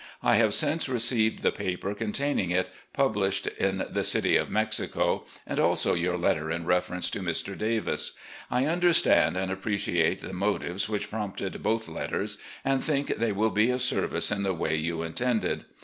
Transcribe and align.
I 0.23 0.33
have 0.37 0.55
since 0.55 0.89
received 0.89 1.43
the 1.43 1.51
paper 1.51 1.93
containing 1.93 2.49
it, 2.49 2.69
published 2.91 3.45
in 3.45 3.85
the 3.87 4.03
City 4.03 4.35
of 4.35 4.49
Mexico, 4.49 5.25
and 5.45 5.59
also 5.59 5.93
your 5.93 6.17
letter 6.17 6.49
in 6.49 6.65
reference 6.65 7.07
to 7.11 7.19
Mr. 7.19 7.55
Davis. 7.55 8.13
I 8.49 8.65
under 8.65 8.93
stand 8.93 9.37
and 9.37 9.51
appreciate 9.51 10.21
the 10.21 10.33
motives 10.33 10.89
which 10.89 11.11
prompted 11.11 11.61
both 11.61 11.87
letters, 11.87 12.39
and 12.65 12.83
think 12.83 13.17
they 13.17 13.31
will 13.31 13.51
be 13.51 13.69
of 13.69 13.83
service 13.83 14.31
in 14.31 14.41
the 14.41 14.55
way 14.55 14.75
you 14.75 15.03
intended. 15.03 15.65